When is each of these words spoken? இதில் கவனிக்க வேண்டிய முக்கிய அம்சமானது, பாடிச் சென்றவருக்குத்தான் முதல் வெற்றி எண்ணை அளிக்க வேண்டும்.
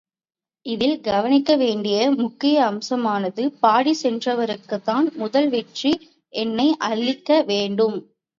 இதில் 0.65 0.95
கவனிக்க 1.01 1.55
வேண்டிய 1.55 1.97
முக்கிய 2.13 2.55
அம்சமானது, 2.65 3.43
பாடிச் 3.59 4.01
சென்றவருக்குத்தான் 4.01 5.07
முதல் 5.15 5.49
வெற்றி 5.49 5.93
எண்ணை 6.33 6.67
அளிக்க 6.89 7.41
வேண்டும். 7.47 7.97